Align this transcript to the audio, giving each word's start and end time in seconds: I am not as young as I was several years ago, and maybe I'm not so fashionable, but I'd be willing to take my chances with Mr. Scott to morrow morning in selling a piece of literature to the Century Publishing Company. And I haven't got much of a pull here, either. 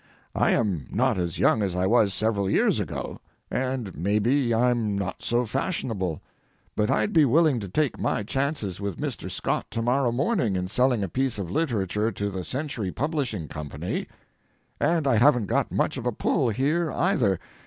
I 0.33 0.49
am 0.53 0.87
not 0.89 1.19
as 1.19 1.37
young 1.37 1.61
as 1.61 1.75
I 1.75 1.85
was 1.85 2.11
several 2.11 2.49
years 2.49 2.79
ago, 2.79 3.19
and 3.51 3.95
maybe 3.95 4.51
I'm 4.51 4.97
not 4.97 5.21
so 5.21 5.45
fashionable, 5.45 6.23
but 6.75 6.89
I'd 6.89 7.13
be 7.13 7.23
willing 7.23 7.59
to 7.59 7.67
take 7.69 7.99
my 7.99 8.23
chances 8.23 8.81
with 8.81 8.97
Mr. 8.99 9.29
Scott 9.29 9.69
to 9.69 9.83
morrow 9.83 10.11
morning 10.11 10.55
in 10.55 10.67
selling 10.69 11.03
a 11.03 11.07
piece 11.07 11.37
of 11.37 11.51
literature 11.51 12.11
to 12.13 12.31
the 12.31 12.43
Century 12.43 12.89
Publishing 12.91 13.47
Company. 13.47 14.07
And 14.79 15.05
I 15.05 15.17
haven't 15.17 15.45
got 15.45 15.71
much 15.71 15.97
of 15.97 16.07
a 16.07 16.11
pull 16.11 16.49
here, 16.49 16.89
either. 16.91 17.39